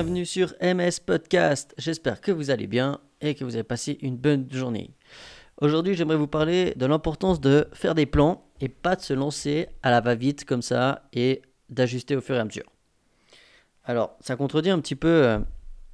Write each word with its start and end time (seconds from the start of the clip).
bienvenue 0.00 0.24
sur 0.24 0.54
MS 0.62 1.02
Podcast. 1.04 1.74
J'espère 1.76 2.22
que 2.22 2.32
vous 2.32 2.48
allez 2.48 2.66
bien 2.66 3.00
et 3.20 3.34
que 3.34 3.44
vous 3.44 3.54
avez 3.54 3.64
passé 3.64 3.98
une 4.00 4.16
bonne 4.16 4.50
journée. 4.50 4.94
Aujourd'hui, 5.60 5.94
j'aimerais 5.94 6.16
vous 6.16 6.26
parler 6.26 6.72
de 6.74 6.86
l'importance 6.86 7.38
de 7.38 7.68
faire 7.74 7.94
des 7.94 8.06
plans 8.06 8.42
et 8.62 8.70
pas 8.70 8.96
de 8.96 9.02
se 9.02 9.12
lancer 9.12 9.68
à 9.82 9.90
la 9.90 10.00
va-vite 10.00 10.46
comme 10.46 10.62
ça 10.62 11.02
et 11.12 11.42
d'ajuster 11.68 12.16
au 12.16 12.22
fur 12.22 12.34
et 12.34 12.38
à 12.38 12.46
mesure. 12.46 12.64
Alors, 13.84 14.16
ça 14.20 14.36
contredit 14.36 14.70
un 14.70 14.80
petit 14.80 14.96
peu 14.96 15.06
euh, 15.06 15.38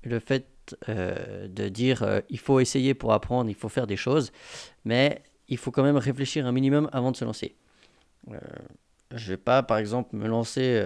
le 0.05 0.21
fait 0.21 0.77
euh, 0.89 1.49
de 1.49 1.69
dire 1.69 2.05
euh, 2.05 2.21
il 2.31 2.39
faut 2.39 2.61
essayer 2.61 2.95
pour 2.95 3.13
apprendre, 3.13 3.51
il 3.51 3.57
faut 3.57 3.69
faire 3.69 3.89
des 3.89 3.97
choses, 3.97 4.31
mais 4.85 5.21
il 5.49 5.59
faut 5.59 5.73
quand 5.73 5.83
même 5.83 5.97
réfléchir 5.97 6.47
un 6.47 6.53
minimum 6.53 6.89
avant 6.93 7.11
de 7.11 7.17
se 7.17 7.25
lancer. 7.25 7.57
je 8.31 8.37
ne 9.15 9.31
vais 9.31 9.37
pas, 9.37 9.65
par 9.65 9.79
exemple, 9.79 10.15
me 10.15 10.29
lancer 10.29 10.81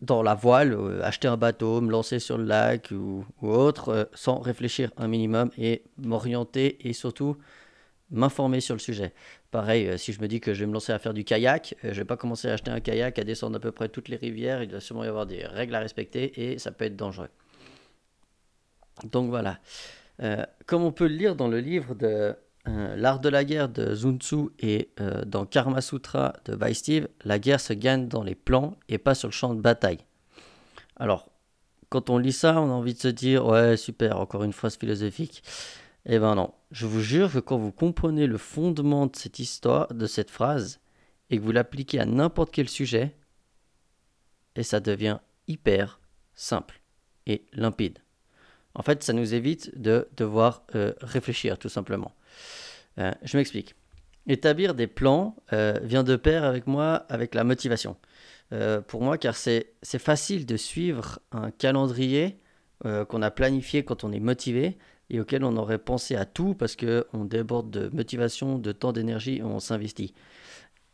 dans 0.00 0.22
la 0.22 0.34
voile, 0.34 0.72
euh, 0.74 1.02
acheter 1.02 1.28
un 1.28 1.36
bateau, 1.36 1.80
me 1.80 1.90
lancer 1.90 2.18
sur 2.18 2.38
le 2.38 2.44
lac 2.44 2.90
ou, 2.92 3.24
autre, 3.42 3.88
euh, 3.88 4.04
sans 4.14 4.38
réfléchir 4.38 4.90
un 4.96 5.08
minimum 5.08 5.50
et 5.58 5.82
m'orienter 5.98 6.88
et 6.88 6.92
surtout 6.92 7.36
m'informer 8.10 8.60
sur 8.60 8.74
le 8.74 8.80
sujet. 8.80 9.12
Pareil, 9.50 9.88
euh, 9.88 9.96
si 9.96 10.12
je 10.12 10.20
me 10.20 10.28
dis 10.28 10.40
que 10.40 10.54
je 10.54 10.60
vais 10.60 10.66
me 10.66 10.72
lancer 10.72 10.92
à 10.92 10.98
faire 10.98 11.14
du 11.14 11.24
kayak, 11.24 11.74
je 11.82 11.88
vais 11.88 12.04
pas 12.04 12.16
commencer 12.16 12.48
à 12.48 12.54
acheter 12.54 12.70
un 12.70 12.80
kayak, 12.80 13.18
à 13.18 13.24
descendre 13.24 13.56
à 13.56 13.60
peu 13.60 13.72
près 13.72 13.88
toutes 13.88 14.08
les 14.08 14.16
rivières, 14.16 14.62
il 14.62 14.68
doit 14.68 14.80
sûrement 14.80 15.04
y 15.04 15.08
avoir 15.08 15.26
des 15.26 15.44
règles 15.44 15.74
à 15.74 15.80
respecter 15.80 16.52
et 16.52 16.58
ça 16.58 16.70
peut 16.70 16.84
être 16.84 16.96
dangereux. 16.96 17.30
Donc 19.04 19.30
voilà. 19.30 19.58
comme 20.66 20.82
on 20.82 20.92
peut 20.92 21.06
le 21.06 21.14
lire 21.14 21.36
dans 21.36 21.48
le 21.48 21.60
livre 21.60 21.94
de 21.94 22.34
euh, 22.66 22.96
l'art 22.96 23.20
de 23.20 23.28
la 23.28 23.44
guerre 23.44 23.68
de 23.68 23.94
Sun 23.94 24.18
Tzu 24.18 24.48
et 24.58 24.90
euh, 25.00 25.24
dans 25.24 25.46
Karma 25.46 25.80
Sutra 25.80 26.34
de 26.44 26.54
Vaistiv, 26.54 27.08
la 27.24 27.38
guerre 27.38 27.60
se 27.60 27.72
gagne 27.72 28.08
dans 28.08 28.22
les 28.22 28.34
plans 28.34 28.76
et 28.88 28.98
pas 28.98 29.14
sur 29.14 29.28
le 29.28 29.32
champ 29.32 29.54
de 29.54 29.60
bataille. 29.60 30.00
Alors, 30.96 31.30
quand 31.88 32.10
on 32.10 32.18
lit 32.18 32.32
ça, 32.32 32.60
on 32.60 32.70
a 32.70 32.74
envie 32.74 32.94
de 32.94 32.98
se 32.98 33.08
dire 33.08 33.46
ouais, 33.46 33.76
super, 33.76 34.18
encore 34.18 34.44
une 34.44 34.52
phrase 34.52 34.76
philosophique. 34.76 35.42
Eh 36.04 36.18
ben 36.18 36.34
non, 36.34 36.52
je 36.70 36.86
vous 36.86 37.00
jure 37.00 37.32
que 37.32 37.38
quand 37.38 37.58
vous 37.58 37.72
comprenez 37.72 38.26
le 38.26 38.38
fondement 38.38 39.06
de 39.06 39.16
cette 39.16 39.38
histoire, 39.38 39.92
de 39.92 40.06
cette 40.06 40.30
phrase, 40.30 40.80
et 41.30 41.38
que 41.38 41.42
vous 41.42 41.52
l'appliquez 41.52 42.00
à 42.00 42.06
n'importe 42.06 42.50
quel 42.50 42.68
sujet, 42.68 43.14
et 44.56 44.62
ça 44.62 44.80
devient 44.80 45.18
hyper 45.46 46.00
simple 46.34 46.80
et 47.26 47.46
limpide. 47.52 47.98
En 48.74 48.82
fait, 48.82 49.02
ça 49.02 49.12
nous 49.12 49.34
évite 49.34 49.78
de 49.78 50.08
devoir 50.16 50.64
euh, 50.74 50.92
réfléchir 51.00 51.58
tout 51.58 51.68
simplement. 51.68 52.12
Euh, 52.98 53.12
je 53.22 53.36
m'explique. 53.36 53.74
Établir 54.26 54.74
des 54.74 54.86
plans 54.86 55.36
euh, 55.52 55.78
vient 55.82 56.04
de 56.04 56.16
pair 56.16 56.44
avec 56.44 56.66
moi 56.66 57.06
avec 57.08 57.34
la 57.34 57.44
motivation. 57.44 57.96
pour 58.86 59.02
moi, 59.02 59.18
car 59.18 59.36
c'est 59.36 59.74
facile 59.82 60.46
de 60.46 60.56
suivre 60.56 61.18
un 61.32 61.50
calendrier 61.50 62.38
qu'on 62.82 63.22
a 63.22 63.30
planifié 63.30 63.84
quand 63.84 64.04
on 64.04 64.12
est 64.12 64.20
motivé 64.20 64.78
et 65.10 65.20
auquel 65.20 65.44
on 65.44 65.56
aurait 65.56 65.78
pensé 65.78 66.16
à 66.16 66.24
tout 66.24 66.54
parce 66.54 66.74
qu'on 66.76 67.24
déborde 67.24 67.70
de 67.70 67.88
motivation, 67.94 68.58
de 68.58 68.72
temps, 68.72 68.92
d'énergie 68.92 69.38
et 69.38 69.42
on 69.42 69.60
s'investit. 69.60 70.14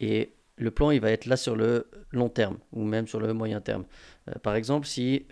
Et 0.01 0.35
le 0.57 0.71
plan, 0.73 0.91
il 0.91 1.01
va 1.01 1.13
être 1.13 1.27
là 1.27 1.37
sur 1.37 1.55
le 1.55 1.89
long 2.11 2.29
terme 2.29 2.59
ou 2.73 2.83
même 2.85 3.07
sur 3.07 3.21
le 3.21 3.33
moyen 3.33 3.61
terme. 3.61 3.85
par 4.43 4.57
exemple, 4.57 4.87
si 4.87 5.27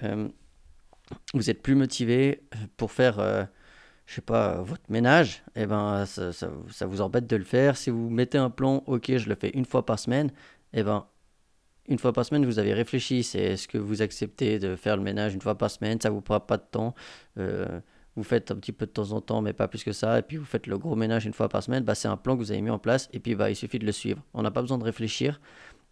vous 1.34 1.50
êtes 1.50 1.62
plus 1.62 1.75
motivé 1.75 2.42
euh, 2.55 2.59
pour 2.77 2.92
faire, 2.92 3.19
euh, 3.19 3.44
je 4.06 4.14
sais 4.14 4.20
pas, 4.20 4.61
votre 4.62 4.83
ménage, 4.91 5.42
eh 5.55 5.67
ben, 5.67 6.05
ça, 6.06 6.86
vous 6.86 7.00
embête 7.00 7.27
de 7.27 7.36
le 7.36 7.45
faire. 7.45 7.77
Si 7.77 7.91
vous 7.91 8.11
mettez 8.11 8.38
un 8.38 8.50
plan, 8.50 8.82
ok, 8.87 9.16
je 9.16 9.28
le 9.28 9.34
fais 9.34 9.50
une 9.50 9.65
fois 9.65 9.87
par 9.87 9.99
semaine, 9.99 10.31
eh 10.72 10.82
ben, 10.82 11.06
une 11.88 11.99
fois 11.99 12.12
par 12.12 12.25
semaine, 12.25 12.44
vous 12.44 12.59
avez 12.59 12.75
réfléchi. 12.75 13.22
C'est 13.22 13.41
est-ce 13.41 13.69
que 13.69 13.78
vous 13.78 14.03
acceptez 14.03 14.59
de 14.59 14.76
faire 14.76 14.97
le 14.97 15.03
ménage 15.03 15.34
une 15.34 15.41
fois 15.41 15.56
par 15.56 15.71
semaine? 15.71 16.00
Ça 16.00 16.10
vous 16.10 16.21
prend 16.21 16.41
pas 16.41 16.56
de 16.56 16.65
temps. 16.71 16.94
Euh, 17.38 17.81
vous 18.15 18.22
faites 18.22 18.50
un 18.50 18.56
petit 18.56 18.72
peu 18.72 18.87
de 18.87 18.91
temps 18.91 19.12
en 19.12 19.21
temps, 19.21 19.41
mais 19.43 19.53
pas 19.53 19.69
plus 19.69 19.82
que 19.84 19.93
ça. 19.93 20.19
Et 20.19 20.22
puis 20.22 20.37
vous 20.37 20.44
faites 20.44 20.66
le 20.66 20.78
gros 20.78 20.94
ménage 20.94 21.26
une 21.26 21.32
fois 21.32 21.49
par 21.49 21.62
semaine. 21.62 21.82
Bah, 21.82 21.94
c'est 21.94 22.09
un 22.09 22.16
plan 22.16 22.34
que 22.34 22.41
vous 22.41 22.53
avez 22.53 22.60
mis 22.60 22.71
en 22.71 22.78
place. 22.78 23.09
Et 23.12 23.21
puis 23.21 23.34
bah, 23.34 23.50
il 23.50 23.56
suffit 23.56 23.78
de 23.78 23.87
le 23.87 23.93
suivre. 23.93 24.22
On 24.34 24.43
n'a 24.43 24.50
pas 24.50 24.60
besoin 24.60 24.78
de 24.78 24.84
réfléchir. 24.84 25.41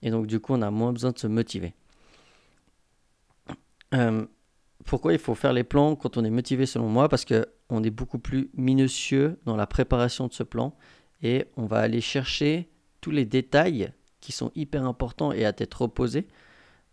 Et 0.02 0.10
donc 0.10 0.26
du 0.26 0.38
coup, 0.40 0.54
on 0.54 0.62
a 0.62 0.70
moins 0.70 0.92
besoin 0.92 1.12
de 1.12 1.18
se 1.18 1.26
motiver. 1.26 1.74
Euh, 3.94 4.26
pourquoi 4.84 5.12
il 5.12 5.18
faut 5.18 5.34
faire 5.34 5.52
les 5.52 5.64
plans 5.64 5.96
quand 5.96 6.16
on 6.16 6.24
est 6.24 6.30
motivé 6.30 6.66
selon 6.66 6.88
moi? 6.88 7.08
Parce 7.08 7.24
qu'on 7.70 7.84
est 7.84 7.90
beaucoup 7.90 8.18
plus 8.18 8.50
minutieux 8.54 9.38
dans 9.44 9.54
la 9.54 9.68
préparation 9.68 10.26
de 10.26 10.32
ce 10.32 10.42
plan 10.42 10.74
et 11.22 11.46
on 11.56 11.66
va 11.66 11.78
aller 11.78 12.00
chercher 12.00 12.68
tous 13.00 13.12
les 13.12 13.24
détails 13.24 13.92
qui 14.18 14.32
sont 14.32 14.50
hyper 14.56 14.84
importants 14.84 15.30
et 15.30 15.44
à 15.44 15.52
tête 15.52 15.72
reposée 15.72 16.26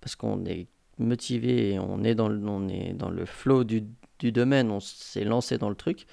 parce 0.02 0.16
qu'on 0.16 0.46
est 0.46 0.68
motivé 1.00 1.74
et 1.74 1.80
on 1.80 2.04
est 2.04 2.14
dans 2.14 2.30
le, 2.30 2.48
on 2.48 3.26
flow 3.26 3.64
du, 3.64 3.88
domaine, 4.22 4.70
on 4.70 4.80
s'est 4.80 5.24
lancé 5.24 5.58
dans 5.58 5.70
le 5.70 5.76
truc. 5.76 6.06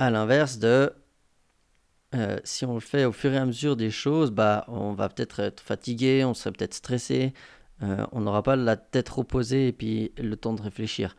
À 0.00 0.10
l'inverse 0.10 0.58
de 0.58 0.92
euh, 2.16 2.40
si 2.42 2.64
on 2.64 2.74
le 2.74 2.80
fait 2.80 3.04
au 3.04 3.12
fur 3.12 3.32
et 3.32 3.38
à 3.38 3.46
mesure 3.46 3.76
des 3.76 3.92
choses, 3.92 4.32
bah, 4.32 4.64
on 4.66 4.94
va 4.94 5.08
peut-être 5.08 5.38
être 5.38 5.60
fatigué, 5.60 6.24
on 6.24 6.34
serait 6.34 6.50
peut-être 6.50 6.74
stressé, 6.74 7.34
euh, 7.84 8.04
on 8.10 8.22
n'aura 8.22 8.42
pas 8.42 8.56
la 8.56 8.76
tête 8.76 9.10
reposée 9.10 9.68
et 9.68 9.72
puis 9.72 10.10
le 10.18 10.34
temps 10.36 10.54
de 10.54 10.62
réfléchir. 10.62 11.14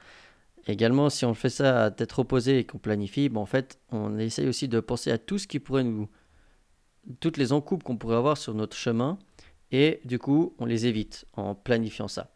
Également, 0.67 1.09
si 1.09 1.25
on 1.25 1.33
fait 1.33 1.49
ça 1.49 1.85
à 1.85 1.91
tête 1.91 2.11
reposée 2.11 2.59
et 2.59 2.63
qu'on 2.65 2.77
planifie, 2.77 3.29
en 3.35 3.45
fait, 3.45 3.79
on 3.91 4.17
essaye 4.17 4.47
aussi 4.47 4.67
de 4.67 4.79
penser 4.79 5.11
à 5.11 5.17
tout 5.17 5.37
ce 5.37 5.47
qui 5.47 5.59
pourrait 5.59 5.83
nous. 5.83 6.09
toutes 7.19 7.37
les 7.37 7.51
encoupes 7.51 7.83
qu'on 7.83 7.97
pourrait 7.97 8.15
avoir 8.15 8.37
sur 8.37 8.53
notre 8.53 8.77
chemin, 8.77 9.19
et 9.71 9.99
du 10.05 10.19
coup, 10.19 10.55
on 10.59 10.65
les 10.65 10.85
évite 10.85 11.25
en 11.33 11.55
planifiant 11.55 12.07
ça. 12.07 12.31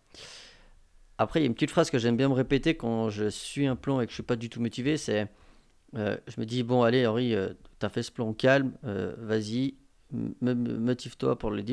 Après, 1.17 1.39
il 1.39 1.43
y 1.43 1.45
a 1.45 1.47
une 1.47 1.53
petite 1.53 1.71
phrase 1.71 1.89
que 1.89 1.97
j'aime 1.97 2.17
bien 2.17 2.27
me 2.29 2.33
répéter 2.33 2.75
quand 2.75 3.09
je 3.09 3.29
suis 3.29 3.65
un 3.65 3.75
plan 3.75 4.01
et 4.01 4.05
que 4.05 4.11
je 4.11 4.15
suis 4.15 4.23
pas 4.23 4.35
du 4.35 4.49
tout 4.49 4.59
motivé, 4.59 4.97
c'est 4.97 5.27
euh, 5.95 6.17
je 6.27 6.39
me 6.39 6.45
dis, 6.45 6.63
bon, 6.63 6.83
allez, 6.83 7.07
Henri, 7.07 7.33
euh, 7.33 7.53
tu 7.79 7.85
as 7.85 7.89
fait 7.89 8.03
ce 8.03 8.11
plan 8.11 8.33
calme, 8.33 8.73
vas-y, 8.83 9.75
motive-toi 10.41 11.37
pour 11.37 11.51
les, 11.51 11.63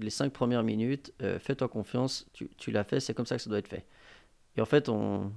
les 0.00 0.10
5 0.10 0.32
premières 0.32 0.62
minutes, 0.62 1.12
euh, 1.22 1.38
fais-toi 1.38 1.68
confiance, 1.68 2.26
tu, 2.32 2.48
tu 2.56 2.70
l'as 2.70 2.84
fait, 2.84 3.00
c'est 3.00 3.14
comme 3.14 3.26
ça 3.26 3.36
que 3.36 3.42
ça 3.42 3.50
doit 3.50 3.58
être 3.58 3.68
fait. 3.68 3.86
Et 4.56 4.60
en 4.60 4.66
fait, 4.66 4.88
on, 4.88 5.32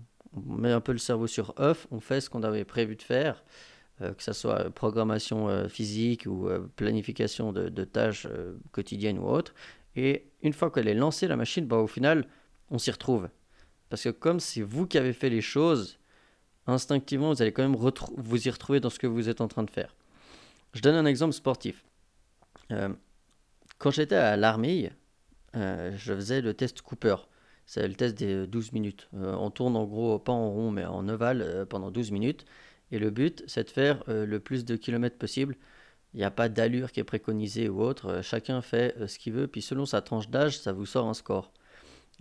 met 0.45 0.71
un 0.71 0.81
peu 0.81 0.91
le 0.91 0.97
cerveau 0.97 1.27
sur 1.27 1.53
off, 1.57 1.87
on 1.91 1.99
fait 1.99 2.21
ce 2.21 2.29
qu'on 2.29 2.43
avait 2.43 2.65
prévu 2.65 2.95
de 2.95 3.01
faire, 3.01 3.43
euh, 4.01 4.13
que 4.13 4.23
ce 4.23 4.33
soit 4.33 4.69
programmation 4.71 5.49
euh, 5.49 5.67
physique 5.67 6.25
ou 6.25 6.49
planification 6.75 7.51
de, 7.53 7.83
tâches 7.83 8.27
quotidiennes 8.71 9.19
ou 9.19 9.27
autres. 9.27 9.53
Et 9.95 10.25
une 10.41 10.53
fois 10.53 10.71
qu'elle 10.71 10.87
est 10.87 10.95
lancée, 10.95 11.27
la 11.27 11.35
machine, 11.35 11.65
bah, 11.65 11.77
au 11.77 11.87
final, 11.87 12.27
on 12.71 12.77
s'y 12.77 12.91
retrouve. 12.91 13.29
Parce 13.89 14.03
que 14.03 14.09
comme 14.09 14.39
c'est 14.39 14.61
vous 14.61 14.87
qui 14.87 14.97
avez 14.97 15.13
fait 15.13 15.29
les 15.29 15.41
choses, 15.41 15.99
instinctivement, 16.67 17.31
vous 17.31 17.41
allez 17.41 17.51
quand 17.51 17.63
même 17.63 17.75
vous 17.75 18.47
y 18.47 18.49
retrouver 18.49 18.79
dans 18.79 18.89
ce 18.89 18.99
que 18.99 19.07
vous 19.07 19.29
êtes 19.29 19.41
en 19.41 19.47
train 19.47 19.63
de 19.63 19.69
faire. 19.69 19.95
Je 20.73 20.81
donne 20.81 20.95
un 20.95 21.05
exemple 21.05 21.33
sportif. 21.33 21.85
Euh, 22.71 22.89
quand 23.77 23.91
j'étais 23.91 24.15
à 24.15 24.37
l'armée, 24.37 24.91
euh, 25.55 25.91
je 25.97 26.13
faisais 26.13 26.41
le 26.41 26.53
test 26.53 26.81
Cooper. 26.81 27.15
C'est 27.65 27.87
le 27.87 27.93
test 27.93 28.17
des 28.17 28.47
12 28.47 28.73
minutes. 28.73 29.09
Euh, 29.15 29.33
on 29.35 29.49
tourne 29.49 29.75
en 29.75 29.85
gros, 29.85 30.19
pas 30.19 30.31
en 30.33 30.51
rond, 30.51 30.71
mais 30.71 30.85
en 30.85 31.07
ovale 31.07 31.65
pendant 31.69 31.91
12 31.91 32.11
minutes. 32.11 32.45
Et 32.91 32.99
le 32.99 33.09
but, 33.09 33.43
c'est 33.47 33.63
de 33.63 33.69
faire 33.69 34.03
le 34.07 34.39
plus 34.39 34.65
de 34.65 34.75
kilomètres 34.75 35.17
possible. 35.17 35.57
Il 36.13 36.17
n'y 36.17 36.23
a 36.23 36.31
pas 36.31 36.49
d'allure 36.49 36.91
qui 36.91 36.99
est 36.99 37.03
préconisée 37.03 37.69
ou 37.69 37.81
autre. 37.81 38.21
chacun 38.21 38.61
fait 38.61 38.95
ce 39.07 39.17
qu'il 39.17 39.33
veut. 39.33 39.47
Puis 39.47 39.63
selon 39.63 39.85
sa 39.85 40.01
tranche 40.01 40.29
d'âge, 40.29 40.59
ça 40.59 40.73
vous 40.73 40.85
sort 40.85 41.07
un 41.07 41.15
score. 41.15 41.51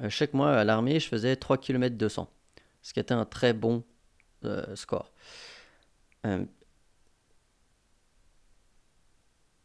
chaque 0.09 0.33
mois 0.33 0.53
à 0.53 0.65
l'armée, 0.65 0.99
je 0.99 1.09
faisais 1.09 1.37
3 1.37 1.59
km 1.59 1.97
200. 1.97 2.31
Ce 2.81 2.95
qui 2.95 3.01
était 3.01 3.13
un 3.13 3.27
très 3.27 3.53
bon 3.53 3.85
score. 4.75 5.13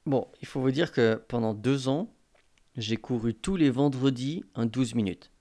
Bon, 0.07 0.25
il 0.41 0.47
faut 0.47 0.61
vous 0.61 0.71
dire 0.71 0.93
que 0.93 1.21
pendant 1.27 1.53
deux 1.53 1.89
ans, 1.89 2.13
j'ai 2.77 2.95
couru 2.95 3.33
tous 3.33 3.57
les 3.57 3.69
vendredis 3.69 4.45
un 4.55 4.65
12 4.65 4.95
minutes 4.95 5.31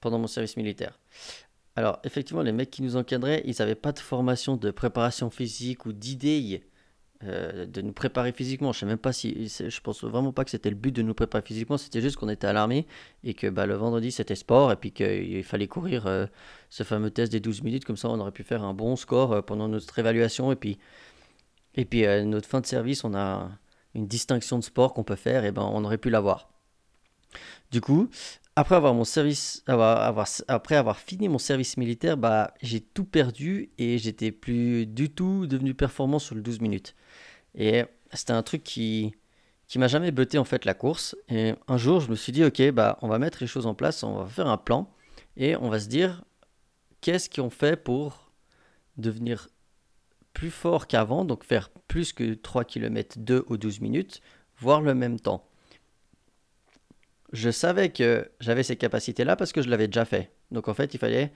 pendant 0.00 0.18
mon 0.18 0.26
service 0.26 0.56
militaire. 0.56 0.98
Alors, 1.76 2.00
effectivement, 2.04 2.42
les 2.42 2.52
mecs 2.52 2.70
qui 2.70 2.82
nous 2.82 2.96
encadraient, 2.96 3.42
ils 3.44 3.54
n'avaient 3.58 3.74
pas 3.74 3.92
de 3.92 3.98
formation 3.98 4.56
de 4.56 4.70
préparation 4.70 5.30
physique 5.30 5.86
ou 5.86 5.92
d'idée 5.92 6.62
euh, 7.22 7.66
de 7.66 7.80
nous 7.80 7.92
préparer 7.92 8.32
physiquement. 8.32 8.72
Je 8.72 8.80
sais 8.80 8.86
même 8.86 8.98
pas 8.98 9.12
si, 9.12 9.48
je 9.48 9.80
pense 9.80 10.02
vraiment 10.04 10.32
pas 10.32 10.44
que 10.44 10.50
c'était 10.50 10.70
le 10.70 10.76
but 10.76 10.92
de 10.92 11.02
nous 11.02 11.14
préparer 11.14 11.42
physiquement. 11.42 11.78
C'était 11.78 12.00
juste 12.00 12.16
qu'on 12.16 12.28
était 12.28 12.46
à 12.46 12.52
l'armée 12.52 12.86
et 13.24 13.34
que 13.34 13.46
bah, 13.46 13.66
le 13.66 13.74
vendredi 13.74 14.10
c'était 14.10 14.34
sport 14.34 14.72
et 14.72 14.76
puis 14.76 14.90
qu'il 14.90 15.44
fallait 15.44 15.68
courir 15.68 16.06
euh, 16.06 16.26
ce 16.70 16.82
fameux 16.82 17.10
test 17.10 17.30
des 17.30 17.40
12 17.40 17.62
minutes. 17.62 17.84
Comme 17.84 17.96
ça, 17.96 18.08
on 18.08 18.18
aurait 18.18 18.32
pu 18.32 18.42
faire 18.42 18.64
un 18.64 18.74
bon 18.74 18.96
score 18.96 19.32
euh, 19.32 19.42
pendant 19.42 19.68
notre 19.68 19.98
évaluation 19.98 20.50
et 20.50 20.56
puis 20.56 20.78
et 21.76 21.84
puis 21.84 22.04
notre 22.24 22.48
fin 22.48 22.60
de 22.60 22.66
service, 22.66 23.04
on 23.04 23.14
a 23.14 23.48
une 23.94 24.06
distinction 24.06 24.58
de 24.58 24.64
sport 24.64 24.92
qu'on 24.92 25.04
peut 25.04 25.16
faire, 25.16 25.44
et 25.44 25.52
ben 25.52 25.62
on 25.62 25.84
aurait 25.84 25.98
pu 25.98 26.10
l'avoir. 26.10 26.48
Du 27.70 27.80
coup, 27.80 28.08
après 28.60 28.74
avoir 28.74 28.92
mon 28.92 29.04
service, 29.04 29.64
après 29.66 30.76
avoir 30.76 30.98
fini 30.98 31.30
mon 31.30 31.38
service 31.38 31.78
militaire, 31.78 32.18
bah 32.18 32.52
j'ai 32.60 32.82
tout 32.82 33.06
perdu 33.06 33.70
et 33.78 33.96
j'étais 33.96 34.32
plus 34.32 34.84
du 34.84 35.08
tout 35.08 35.46
devenu 35.46 35.72
performant 35.72 36.18
sur 36.18 36.34
le 36.34 36.42
12 36.42 36.60
minutes. 36.60 36.94
Et 37.54 37.84
c'était 38.12 38.34
un 38.34 38.42
truc 38.42 38.62
qui, 38.62 39.14
m'a 39.76 39.88
jamais 39.88 40.10
botté 40.10 40.36
en 40.36 40.44
fait 40.44 40.66
la 40.66 40.74
course. 40.74 41.16
Et 41.30 41.54
un 41.68 41.78
jour, 41.78 42.00
je 42.00 42.10
me 42.10 42.14
suis 42.14 42.32
dit, 42.32 42.44
ok, 42.44 42.70
bah, 42.72 42.98
on 43.00 43.08
va 43.08 43.18
mettre 43.18 43.38
les 43.40 43.46
choses 43.46 43.66
en 43.66 43.74
place, 43.74 44.02
on 44.02 44.16
va 44.16 44.26
faire 44.26 44.46
un 44.46 44.58
plan 44.58 44.92
et 45.38 45.56
on 45.56 45.70
va 45.70 45.80
se 45.80 45.88
dire, 45.88 46.22
qu'est-ce 47.00 47.30
qu'on 47.30 47.48
fait 47.48 47.82
pour 47.82 48.30
devenir 48.98 49.48
plus 50.34 50.50
fort 50.50 50.86
qu'avant, 50.86 51.24
donc 51.24 51.44
faire 51.44 51.70
plus 51.88 52.12
que 52.12 52.34
3 52.34 52.64
km 52.64 53.18
2 53.20 53.46
ou 53.48 53.56
12 53.56 53.80
minutes, 53.80 54.20
voire 54.58 54.82
le 54.82 54.94
même 54.94 55.18
temps. 55.18 55.49
Je 57.32 57.50
savais 57.50 57.90
que 57.90 58.30
j'avais 58.40 58.62
ces 58.62 58.76
capacités-là 58.76 59.36
parce 59.36 59.52
que 59.52 59.62
je 59.62 59.68
l'avais 59.68 59.86
déjà 59.86 60.04
fait. 60.04 60.32
Donc 60.50 60.68
en 60.68 60.74
fait, 60.74 60.94
il 60.94 60.98
fallait 60.98 61.32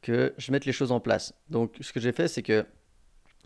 que 0.00 0.34
je 0.38 0.52
mette 0.52 0.64
les 0.64 0.72
choses 0.72 0.92
en 0.92 1.00
place. 1.00 1.34
Donc 1.50 1.76
ce 1.80 1.92
que 1.92 2.00
j'ai 2.00 2.12
fait, 2.12 2.28
c'est 2.28 2.42
que 2.42 2.64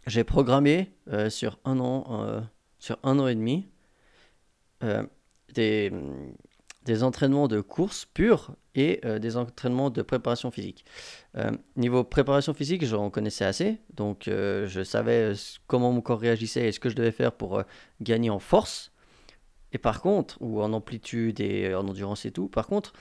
j'ai 0.06 0.25
programmé 0.25 0.93
euh, 1.12 1.31
sur 1.31 1.58
un 1.64 1.79
an, 1.81 2.05
euh, 2.11 2.40
sur 2.79 2.99
un 3.02 3.19
an 3.19 3.29
et 3.29 3.34
demi, 3.34 3.69
euh, 4.82 5.05
des, 5.55 5.93
des, 6.84 7.02
entraînements 7.02 7.46
de 7.46 7.61
course 7.61 8.05
pure 8.06 8.56
et 8.75 9.02
des 9.20 9.37
entraînements 9.37 9.90
de 9.90 10.00
préparation 10.00 10.50
physique. 10.50 10.87
niveau 11.76 12.05
préparation 12.05 12.55
physique, 12.55 12.87
j'en 12.87 13.11
connaissais 13.11 13.44
assez, 13.44 13.76
donc 13.93 14.23
je 14.26 14.82
savais 14.82 15.35
comment 15.67 15.93
mon 15.93 16.00
corps 16.00 16.19
réagissait 16.19 16.69
et 16.69 16.73
ce 16.73 16.81
que 16.81 16.88
je 16.88 16.96
devais 16.96 17.12
faire 17.12 17.32
pour 17.32 17.62
gagner 18.00 18.31
en 18.31 18.38
force. 18.38 18.91
Et 19.72 19.78
par 19.78 20.00
contre, 20.00 20.36
ou 20.40 20.62
en 20.62 20.72
amplitude 20.72 21.40
et 21.40 21.74
en 21.74 21.88
endurance 21.88 22.24
et 22.26 22.30
tout, 22.30 22.48
par 22.48 22.66
contre, 22.66 22.92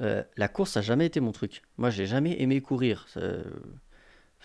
la 0.00 0.48
course, 0.48 0.72
ça 0.72 0.80
n'a 0.80 0.84
jamais 0.84 1.06
été 1.06 1.20
mon 1.20 1.32
truc. 1.32 1.62
Moi, 1.78 1.90
j'ai 1.90 2.06
jamais 2.06 2.40
aimé 2.40 2.60
courir. 2.60 3.06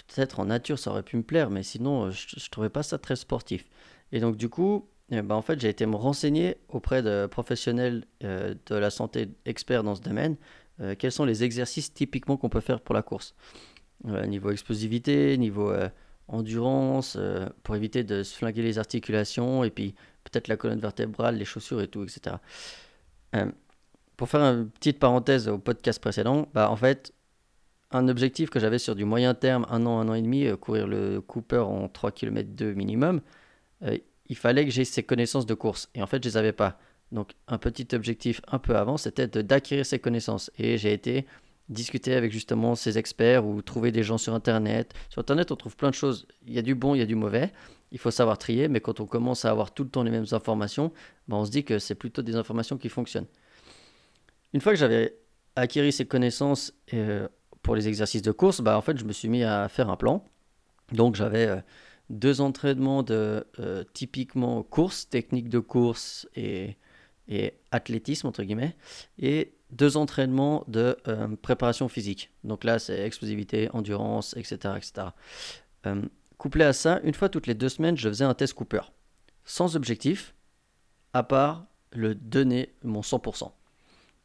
Peut-être 0.07 0.39
en 0.39 0.45
nature, 0.45 0.79
ça 0.79 0.91
aurait 0.91 1.03
pu 1.03 1.17
me 1.17 1.23
plaire, 1.23 1.49
mais 1.49 1.63
sinon, 1.63 2.05
euh, 2.05 2.11
je, 2.11 2.35
ne 2.35 2.49
trouvais 2.49 2.69
pas 2.69 2.83
ça 2.83 2.97
très 2.97 3.15
sportif. 3.15 3.65
Et 4.11 4.19
donc, 4.19 4.37
du 4.37 4.49
coup, 4.49 4.87
eh 5.11 5.21
ben, 5.21 5.35
en 5.35 5.41
fait, 5.41 5.59
j'ai 5.59 5.69
été 5.69 5.85
me 5.85 5.95
renseigner 5.95 6.57
auprès 6.69 7.01
de 7.01 7.27
professionnels 7.27 8.05
euh, 8.23 8.55
de 8.67 8.75
la 8.75 8.89
santé 8.89 9.29
experts 9.45 9.83
dans 9.83 9.95
ce 9.95 10.01
domaine, 10.01 10.37
euh, 10.79 10.95
quels 10.97 11.11
sont 11.11 11.25
les 11.25 11.43
exercices 11.43 11.93
typiquement 11.93 12.37
qu'on 12.37 12.49
peut 12.49 12.61
faire 12.61 12.81
pour 12.81 12.95
la 12.95 13.01
course. 13.01 13.35
niveau 14.05 14.51
explosivité, 14.51 15.37
niveau 15.37 15.71
endurance, 16.27 17.17
pour 17.63 17.75
éviter 17.75 18.03
de 18.03 18.23
se 18.23 18.35
flinguer 18.35 18.61
les 18.61 18.79
articulations, 18.79 19.63
et 19.63 19.69
puis 19.69 19.95
peut-être 20.23 20.47
la 20.47 20.57
colonne 20.57 20.79
vertébrale, 20.79 21.37
les 21.37 21.45
chaussures 21.45 21.81
et 21.81 21.87
tout, 21.87 22.03
etc. 22.03 22.37
pour 24.15 24.29
faire 24.29 24.41
une 24.41 24.69
petite 24.69 24.99
parenthèse 24.99 25.47
au 25.47 25.57
podcast 25.57 25.99
précédent, 25.99 26.47
bah, 26.53 26.69
en 26.69 26.75
fait, 26.75 27.13
un 27.91 28.07
objectif 28.07 28.49
que 28.49 28.59
j'avais 28.59 28.79
sur 28.79 28.95
du 28.95 29.05
moyen 29.05 29.33
terme, 29.33 29.65
un 29.69 29.85
an, 29.85 29.99
un 29.99 30.09
an 30.09 30.13
et 30.13 30.21
demi, 30.21 30.45
euh, 30.45 30.55
courir 30.55 30.87
le 30.87 31.21
Cooper 31.21 31.59
en 31.59 31.87
3 31.89 32.11
km 32.11 32.49
2 32.49 32.73
minimum, 32.73 33.21
euh, 33.83 33.97
il 34.27 34.37
fallait 34.37 34.65
que 34.65 34.71
j'ai 34.71 34.85
ces 34.85 35.03
connaissances 35.03 35.45
de 35.45 35.53
course. 35.53 35.89
Et 35.93 36.01
en 36.01 36.07
fait, 36.07 36.23
je 36.23 36.29
les 36.29 36.37
avais 36.37 36.53
pas. 36.53 36.79
Donc, 37.11 37.33
un 37.47 37.57
petit 37.57 37.93
objectif 37.93 38.41
un 38.47 38.59
peu 38.59 38.75
avant, 38.77 38.95
c'était 38.97 39.27
d'acquérir 39.27 39.85
ces 39.85 39.99
connaissances. 39.99 40.49
Et 40.57 40.77
j'ai 40.77 40.93
été 40.93 41.25
discuter 41.71 42.13
avec 42.15 42.31
justement 42.31 42.75
ces 42.75 42.97
experts 42.97 43.45
ou 43.45 43.61
trouver 43.61 43.91
des 43.91 44.03
gens 44.03 44.17
sur 44.17 44.33
Internet. 44.33 44.93
Sur 45.09 45.21
Internet, 45.21 45.51
on 45.51 45.55
trouve 45.55 45.75
plein 45.75 45.89
de 45.89 45.95
choses. 45.95 46.27
Il 46.45 46.53
y 46.53 46.59
a 46.59 46.61
du 46.61 46.75
bon, 46.75 46.95
il 46.95 46.99
y 46.99 47.01
a 47.01 47.05
du 47.05 47.15
mauvais. 47.15 47.51
Il 47.91 47.97
faut 47.97 48.11
savoir 48.11 48.37
trier, 48.37 48.67
mais 48.67 48.79
quand 48.79 48.99
on 48.99 49.05
commence 49.05 49.45
à 49.45 49.51
avoir 49.51 49.73
tout 49.73 49.83
le 49.83 49.89
temps 49.89 50.03
les 50.03 50.11
mêmes 50.11 50.25
informations, 50.31 50.91
ben 51.27 51.37
on 51.37 51.45
se 51.45 51.51
dit 51.51 51.63
que 51.63 51.79
c'est 51.79 51.95
plutôt 51.95 52.21
des 52.21 52.35
informations 52.35 52.77
qui 52.77 52.89
fonctionnent. 52.89 53.27
Une 54.53 54.61
fois 54.61 54.73
que 54.73 54.77
j'avais 54.77 55.17
acquis 55.55 55.91
ces 55.91 56.05
connaissances 56.05 56.73
euh, 56.93 57.27
pour 57.61 57.75
les 57.75 57.87
exercices 57.87 58.21
de 58.21 58.31
course, 58.31 58.61
bah, 58.61 58.77
en 58.77 58.81
fait, 58.81 58.97
je 58.97 59.05
me 59.05 59.11
suis 59.11 59.29
mis 59.29 59.43
à 59.43 59.67
faire 59.69 59.89
un 59.89 59.97
plan. 59.97 60.23
Donc, 60.91 61.15
j'avais 61.15 61.47
euh, 61.47 61.57
deux 62.09 62.41
entraînements 62.41 63.03
de 63.03 63.45
euh, 63.59 63.83
typiquement 63.93 64.63
course, 64.63 65.09
technique 65.09 65.49
de 65.49 65.59
course 65.59 66.27
et, 66.35 66.77
et, 67.27 67.53
athlétisme, 67.71 68.27
entre 68.27 68.43
guillemets, 68.43 68.75
et 69.19 69.53
deux 69.71 69.97
entraînements 69.97 70.63
de 70.67 70.97
euh, 71.07 71.35
préparation 71.41 71.87
physique. 71.87 72.31
Donc 72.43 72.63
là, 72.63 72.79
c'est 72.79 72.99
explosivité, 72.99 73.69
endurance, 73.73 74.35
etc. 74.37 74.75
etc. 74.77 75.07
couplé 76.37 76.63
à 76.65 76.73
ça, 76.73 76.99
une 77.03 77.13
fois 77.13 77.29
toutes 77.29 77.47
les 77.47 77.53
deux 77.53 77.69
semaines, 77.69 77.97
je 77.97 78.09
faisais 78.09 78.25
un 78.25 78.33
test 78.33 78.53
Cooper. 78.53 78.81
Sans 79.45 79.75
objectif, 79.75 80.33
à 81.13 81.23
part 81.23 81.65
le 81.91 82.15
donner 82.15 82.73
mon 82.83 83.01
100%. 83.01 83.51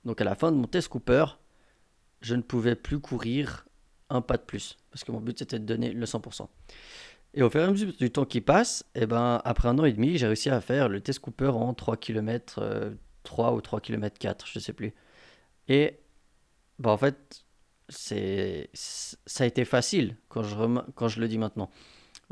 Donc 0.05 0.21
à 0.21 0.25
la 0.25 0.35
fin 0.35 0.53
de 0.53 0.57
mon 0.57 0.67
test 0.67 0.89
Cooper, 0.89 1.25
je 2.21 2.35
ne 2.35 2.43
pouvais 2.43 2.75
plus 2.75 3.01
courir 3.01 3.67
un 4.09 4.21
pas 4.21 4.37
de 4.37 4.43
plus. 4.43 4.77
Parce 4.91 5.05
que 5.05 5.13
mon 5.13 5.21
but, 5.21 5.39
c'était 5.39 5.59
de 5.59 5.65
donner 5.65 5.93
le 5.93 6.07
100%. 6.07 6.49
Et 7.35 7.43
au 7.43 7.51
fur 7.51 7.61
et 7.61 7.65
à 7.65 7.71
mesure 7.71 7.93
du 7.93 8.11
temps 8.11 8.25
qui 8.25 8.41
passe, 8.41 8.85
eh 8.95 9.05
ben, 9.05 9.43
après 9.45 9.69
un 9.69 9.79
an 9.79 9.85
et 9.85 9.93
demi, 9.93 10.17
j'ai 10.17 10.27
réussi 10.27 10.49
à 10.49 10.61
faire 10.61 10.89
le 10.89 11.01
test 11.01 11.19
Cooper 11.19 11.49
en 11.49 11.75
3 11.75 11.97
km 11.97 12.61
3 13.27 13.53
ou 13.53 13.61
3 13.61 13.81
km 13.81 14.19
4, 14.19 14.47
je 14.47 14.59
ne 14.59 14.63
sais 14.63 14.73
plus. 14.73 14.95
Et 15.69 15.99
bah, 16.79 16.91
en 16.91 16.97
fait, 16.97 17.45
c'est 17.89 18.71
ça 18.73 19.45
a 19.45 19.47
été 19.47 19.65
facile 19.65 20.17
quand 20.29 20.43
je, 20.43 20.55
quand 20.95 21.09
je 21.09 21.21
le 21.21 21.29
dis 21.29 21.39
maintenant. 21.39 21.71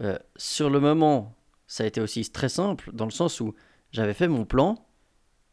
Euh, 0.01 0.19
sur 0.37 0.71
le 0.71 0.81
moment, 0.81 1.37
ça 1.67 1.85
a 1.85 1.87
été 1.87 2.01
aussi 2.01 2.29
très 2.31 2.49
simple 2.49 2.91
dans 2.93 3.05
le 3.05 3.11
sens 3.11 3.41
où 3.41 3.55
j'avais 3.93 4.15
fait 4.15 4.29
mon 4.29 4.45
plan 4.45 4.87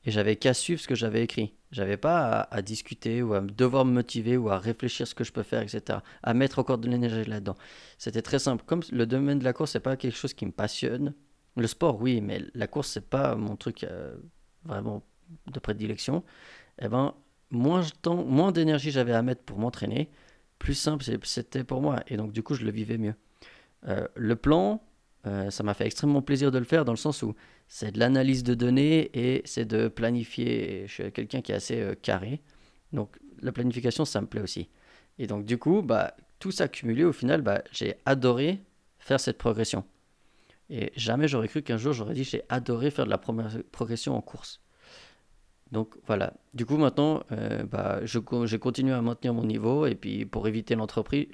et 0.04 0.12
j'avais 0.12 0.36
qu'à 0.36 0.54
suivre 0.54 0.82
ce 0.82 0.88
que 0.88 0.96
j'avais 0.96 1.24
écrit. 1.24 1.56
J'avais 1.72 1.96
pas 1.98 2.42
à, 2.42 2.62
discuter 2.62 3.22
ou 3.22 3.34
à 3.34 3.40
devoir 3.40 3.86
me 3.86 3.94
motiver 3.94 4.36
ou 4.36 4.50
à 4.50 4.58
réfléchir 4.58 5.08
ce 5.08 5.16
que 5.16 5.24
je 5.24 5.32
peux 5.32 5.44
faire, 5.44 5.62
etc. 5.62 6.00
À 6.22 6.34
mettre 6.34 6.60
encore 6.60 6.78
de 6.80 6.90
l'énergie 6.90 7.24
là-dedans. 7.24 7.56
C'était 7.98 8.22
très 8.22 8.40
simple. 8.40 8.64
Comme 8.66 8.82
le 8.92 9.06
domaine 9.06 9.40
de 9.40 9.46
la 9.46 9.54
course, 9.54 9.72
c'est 9.72 9.80
pas 9.80 9.96
quelque 9.96 10.18
chose 10.18 10.34
qui 10.34 10.46
me 10.46 10.52
passionne. 10.52 11.14
Le 11.56 11.68
sport, 11.68 12.02
oui, 12.02 12.20
mais 12.20 12.42
la 12.56 12.68
course, 12.68 12.90
c'est 12.90 13.10
pas 13.10 13.36
mon 13.36 13.56
truc 13.56 13.86
euh, 13.86 14.16
vraiment 14.66 15.04
de 15.48 15.60
prédilection. 15.60 16.24
Eh 16.82 16.90
ben, 16.90 17.14
moins, 17.52 17.82
moins 18.06 18.52
d'énergie 18.52 18.92
j'avais 18.92 19.14
à 19.14 19.22
mettre 19.22 19.44
pour 19.44 19.60
m'entraîner, 19.60 20.10
plus 20.60 20.74
simple 20.74 21.04
c'était 21.24 21.64
pour 21.64 21.82
moi. 21.82 22.04
Et 22.08 22.18
donc, 22.18 22.32
du 22.32 22.44
coup, 22.44 22.54
je 22.54 22.66
le 22.66 22.72
vivais 22.72 22.98
mieux. 22.98 23.16
Euh, 23.88 24.08
le 24.16 24.36
plan, 24.36 24.82
euh, 25.28 25.50
ça 25.50 25.64
m'a 25.64 25.74
fait 25.74 25.86
extrêmement 25.86 26.22
plaisir 26.22 26.52
de 26.52 26.58
le 26.58 26.66
faire 26.66 26.86
dans 26.86 26.94
le 26.94 26.98
sens 26.98 27.22
où 27.24 27.36
c'est 27.68 27.92
de 27.92 28.00
l'analyse 28.00 28.44
de 28.44 28.54
données 28.54 29.10
et 29.14 29.42
c'est 29.46 29.66
de 29.66 29.88
planifier. 29.88 30.86
Je 30.88 30.94
suis 30.94 31.12
quelqu'un 31.12 31.42
qui 31.42 31.52
est 31.52 31.56
assez 31.56 31.80
euh, 31.80 31.96
carré. 31.96 32.42
Donc 32.94 33.18
la 33.42 33.52
planification, 33.52 34.06
ça 34.06 34.22
me 34.22 34.28
plaît 34.28 34.42
aussi. 34.42 34.70
Et 35.20 35.28
donc 35.28 35.46
du 35.46 35.58
coup, 35.58 35.82
bah, 35.82 36.16
tout 36.40 36.52
ça 36.52 36.68
cumulé, 36.68 37.04
au 37.04 37.14
final, 37.14 37.42
bah, 37.42 37.64
j'ai 37.72 37.96
adoré 38.06 38.60
faire 39.00 39.20
cette 39.20 39.38
progression. 39.38 39.84
Et 40.70 40.92
jamais 40.96 41.28
j'aurais 41.28 41.48
cru 41.48 41.62
qu'un 41.62 41.78
jour 41.78 41.92
j'aurais 41.92 42.14
dit 42.14 42.24
j'ai 42.24 42.44
adoré 42.48 42.92
faire 42.92 43.06
de 43.06 43.10
la 43.10 43.18
progression 43.18 44.16
en 44.16 44.22
course. 44.22 44.62
Donc 45.72 45.96
voilà. 46.06 46.34
Du 46.54 46.66
coup 46.66 46.78
maintenant, 46.78 47.24
euh, 47.32 47.64
bah, 47.64 48.02
j'ai 48.04 48.60
continué 48.60 48.94
à 48.94 49.02
maintenir 49.02 49.34
mon 49.34 49.46
niveau 49.46 49.86
et 49.86 49.96
puis 49.96 50.26
pour 50.26 50.48
éviter 50.48 50.76
l'entropie, 50.76 51.30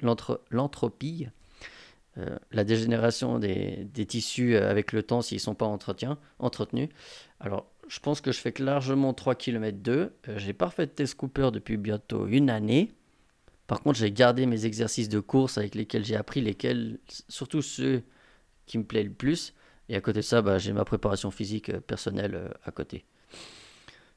euh, 2.18 2.36
la 2.52 2.64
dégénération 2.64 3.38
des, 3.38 3.88
tissus 4.06 4.54
euh, 4.54 4.70
avec 4.70 4.92
le 4.92 5.02
temps 5.02 5.22
s'ils 5.22 5.36
ne 5.36 5.40
sont 5.40 5.54
pas 5.54 5.66
entretenus. 5.66 6.88
Alors, 7.40 7.70
je 7.88 7.98
pense 8.00 8.20
que 8.20 8.30
je 8.32 8.38
fais 8.38 8.52
que 8.52 8.62
largement 8.62 9.12
3 9.12 9.34
km 9.34 9.78
2. 9.78 10.12
j'ai 10.36 10.52
pas 10.52 10.70
fait 10.70 10.86
de 10.86 10.92
test 10.92 11.14
Cooper 11.16 11.50
depuis 11.52 11.76
bientôt 11.76 12.26
une 12.26 12.50
année. 12.50 12.92
Par 13.66 13.82
contre, 13.82 13.98
j'ai 13.98 14.12
gardé 14.12 14.46
mes 14.46 14.66
exercices 14.66 15.08
de 15.08 15.20
course 15.20 15.58
avec 15.58 15.74
lesquels 15.74 16.04
j'ai 16.04 16.16
appris, 16.16 16.40
lesquels, 16.40 16.98
surtout 17.28 17.60
ceux 17.60 18.02
qui 18.66 18.78
me 18.78 18.84
plaisent 18.84 19.06
le 19.06 19.12
plus. 19.12 19.54
Et 19.88 19.96
à 19.96 20.00
côté 20.00 20.18
de 20.20 20.24
ça, 20.24 20.42
bah, 20.42 20.58
j'ai 20.58 20.72
ma 20.72 20.84
préparation 20.84 21.30
physique 21.30 21.76
personnelle 21.80 22.54
à 22.64 22.70
côté. 22.70 23.04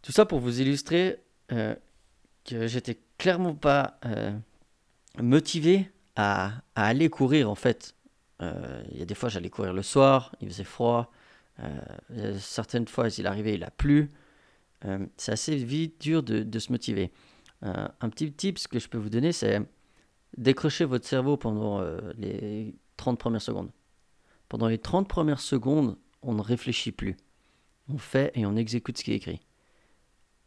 Tout 0.01 0.11
ça 0.11 0.25
pour 0.25 0.39
vous 0.39 0.61
illustrer 0.61 1.19
que 1.47 2.67
j'étais 2.67 2.99
clairement 3.17 3.55
pas 3.55 3.99
motivé 5.19 5.91
à, 6.15 6.61
aller 6.75 7.09
courir 7.09 7.49
en 7.49 7.55
fait. 7.55 7.95
Euh, 8.41 8.83
il 8.91 8.99
y 8.99 9.01
a 9.01 9.05
des 9.05 9.15
fois 9.15 9.29
j'allais 9.29 9.49
courir 9.49 9.73
le 9.73 9.83
soir, 9.83 10.35
il 10.41 10.47
faisait 10.49 10.63
froid. 10.63 11.11
Euh, 11.59 12.37
certaines 12.39 12.87
fois 12.87 13.07
il 13.09 13.27
arrivait, 13.27 13.55
il 13.55 13.63
a 13.63 13.71
plu. 13.71 14.11
Euh, 14.85 15.05
c'est 15.17 15.31
assez 15.31 15.55
vite 15.55 16.01
dur 16.01 16.23
de, 16.23 16.59
se 16.59 16.71
motiver. 16.71 17.11
un 17.61 18.09
petit 18.09 18.31
tip 18.31 18.57
que 18.67 18.79
je 18.79 18.87
peux 18.89 18.97
vous 18.97 19.09
donner, 19.09 19.31
c'est 19.31 19.61
décrocher 20.37 20.85
votre 20.85 21.07
cerveau 21.07 21.37
pendant 21.37 21.81
les 22.17 22.75
30 22.97 23.19
premières 23.19 23.41
secondes. 23.41 23.69
Pendant 24.49 24.67
les 24.67 24.79
30 24.79 25.07
premières 25.07 25.39
secondes, 25.39 25.97
on 26.23 26.33
ne 26.33 26.41
réfléchit 26.41 26.91
plus. 26.91 27.15
On 27.87 27.97
fait 27.97 28.31
et 28.35 28.45
on 28.45 28.55
exécute 28.55 28.97
ce 28.97 29.03
qui 29.03 29.11
est 29.11 29.15
écrit. 29.15 29.41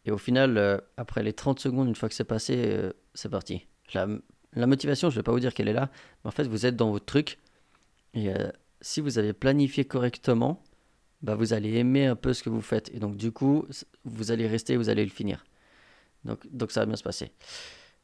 Et 0.07 0.11
au 0.11 0.19
final, 0.19 0.83
après 0.97 1.23
les 1.23 1.33
30 1.33 1.61
secondes, 1.61 1.89
une 1.89 1.95
fois 1.95 2.09
que 2.09 2.15
c'est 2.15 2.25
passé, 2.25 2.91
c'est 3.15 3.31
parti. 3.31 3.67
La, 3.95 4.67
motivation, 4.67 5.11
je 5.11 5.17
ne 5.17 5.19
vais 5.19 5.23
pas 5.23 5.33
vous 5.33 5.41
dire 5.41 5.53
qu'elle 5.53 5.69
est 5.69 5.75
là, 5.75 5.91
mais 6.25 6.29
en 6.29 6.31
fait, 6.31 6.45
vous 6.45 6.67
êtes 6.67 6.77
dans 6.77 6.91
votre 6.91 7.05
truc. 7.05 7.39
Et 8.15 8.33
euh, 8.33 8.51
si 8.81 9.01
vous 9.01 9.19
avez 9.19 9.33
planifié 9.33 9.85
correctement, 9.85 10.63
bah, 11.23 11.35
vous 11.35 11.53
allez 11.53 11.77
aimer 11.77 12.07
un 12.07 12.17
peu 12.17 12.33
ce 12.33 12.43
que 12.43 12.51
vous 12.51 12.61
faites. 12.61 12.91
Et 12.95 12.99
donc, 12.99 13.17
du 13.17 13.33
coup, 13.33 13.67
vous 14.05 14.31
allez 14.31 14.47
rester, 14.47 14.77
vous 14.77 14.89
allez 14.89 15.05
le 15.05 15.11
finir. 15.11 15.45
Donc, 16.25 16.71
ça 16.71 16.81
va 16.81 16.87
bien 16.87 16.97
se 16.97 17.03
passer. 17.03 17.33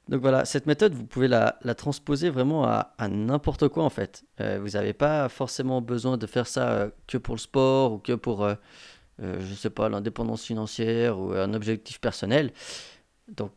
Donc 0.09 0.21
voilà, 0.23 0.45
cette 0.45 0.67
méthode, 0.67 0.93
vous 0.93 1.07
pouvez 1.07 1.29
la, 1.29 1.53
transposer 1.77 2.31
vraiment 2.31 2.65
à, 2.67 2.95
n'importe 3.09 3.69
quoi 3.69 3.85
en 3.85 3.91
fait. 3.91 4.25
Euh, 4.41 4.59
vous 4.61 4.71
n'avez 4.71 4.93
pas 4.93 5.29
forcément 5.29 5.81
besoin 5.81 6.17
de 6.17 6.27
faire 6.27 6.49
ça 6.49 6.71
euh, 6.71 6.91
que 7.07 7.17
pour 7.17 7.37
le 7.37 7.41
sport 7.41 7.93
ou 7.93 7.99
que 7.99 8.15
pour 8.15 8.45
euh, 9.23 9.41
je 9.41 9.55
sais 9.55 9.71
pas, 9.71 9.89
l'indépendance 9.89 10.45
financière 10.45 11.19
ou 11.19 11.33
un 11.33 11.53
objectif 11.53 12.01
personnel. 12.01 12.53
Donc, 13.29 13.53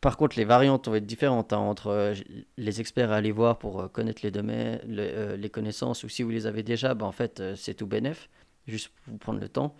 par 0.00 0.16
contre, 0.16 0.38
les 0.38 0.44
variantes 0.44 0.88
vont 0.88 0.94
être 0.94 1.06
différentes 1.06 1.52
hein, 1.52 1.58
entre 1.58 1.88
euh, 1.88 2.14
les 2.56 2.80
experts 2.80 3.10
à 3.10 3.16
aller 3.16 3.32
voir 3.32 3.58
pour 3.58 3.80
euh, 3.80 3.88
connaître 3.88 4.20
les 4.22 4.30
domaines, 4.30 4.80
les 4.86 5.50
connaissances, 5.50 6.04
ou 6.04 6.08
si 6.08 6.22
vous 6.22 6.30
les 6.30 6.46
avez 6.46 6.62
déjà, 6.62 6.94
ben, 6.94 7.06
en 7.06 7.12
fait, 7.12 7.42
c'est 7.56 7.74
tout 7.74 7.86
bénef, 7.86 8.28
juste 8.66 8.88
pour 8.88 9.12
vous 9.12 9.18
prendre 9.18 9.40
le 9.40 9.48
temps. 9.48 9.74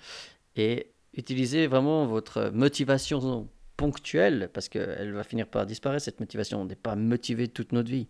Et 0.56 0.90
utilisez 1.14 1.66
vraiment 1.66 2.06
votre 2.06 2.50
motivation 2.50 3.49
ponctuelle, 3.76 4.50
parce 4.52 4.68
qu'elle 4.68 5.12
va 5.12 5.25
finir 5.25 5.47
par 5.47 5.66
disparaître, 5.66 6.04
cette 6.04 6.20
motivation. 6.20 6.61
On 6.61 6.64
n'est 6.64 6.75
pas 6.75 6.97
motivé 6.97 7.49
toute 7.49 7.73
notre 7.73 7.90
vie 7.90 8.09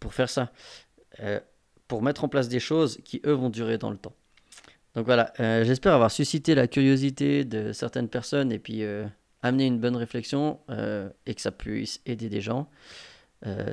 pour 0.00 0.14
faire 0.14 0.30
ça. 0.30 0.50
pour 1.86 2.02
mettre 2.02 2.24
en 2.24 2.28
place 2.28 2.48
des 2.48 2.58
choses 2.58 2.98
qui, 3.04 3.20
eux, 3.26 3.32
vont 3.32 3.50
durer 3.50 3.78
dans 3.78 3.90
le 3.90 3.98
temps. 3.98 4.14
Donc 4.94 5.06
voilà, 5.06 5.32
euh, 5.40 5.64
j'espère 5.64 5.94
avoir 5.94 6.10
suscité 6.10 6.54
la 6.54 6.66
curiosité 6.66 7.44
de 7.44 7.72
certaines 7.72 8.08
personnes 8.08 8.52
et 8.52 8.58
puis 8.58 8.82
euh, 8.82 9.06
amener 9.42 9.66
une 9.66 9.78
bonne 9.78 9.96
réflexion 9.96 10.60
euh, 10.70 11.08
et 11.26 11.34
que 11.34 11.40
ça 11.40 11.50
puisse 11.50 12.00
aider 12.04 12.28
des 12.28 12.40
gens. 12.40 12.68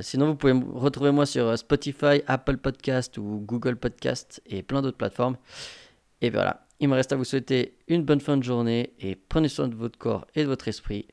sinon, 0.01 0.27
vous 0.27 0.35
pouvez 0.35 0.53
retrouver 0.73 1.11
moi 1.11 1.25
sur 1.25 1.57
Spotify, 1.57 2.23
Apple 2.25 2.57
Podcast 2.57 3.17
ou 3.17 3.43
Google 3.45 3.75
Podcast 3.75 4.41
et 4.47 4.63
plein 4.63 4.81
d'autres 4.81 4.97
plateformes. 4.97 5.37
Et 6.21 6.29
voilà, 6.29 6.65
il 6.79 6.89
me 6.89 6.95
reste 6.95 7.13
à 7.13 7.15
vous 7.15 7.25
souhaiter 7.25 7.77
une 7.87 8.03
bonne 8.03 8.21
fin 8.21 8.37
de 8.37 8.43
journée 8.43 8.93
et 8.99 9.15
prenez 9.15 9.49
soin 9.49 9.67
de 9.67 9.75
votre 9.75 9.99
corps 9.99 10.25
et 10.35 10.43
de 10.43 10.47
votre 10.47 10.67
esprit. 10.67 11.07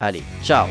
Allez, 0.00 0.22
ciao 0.42 0.66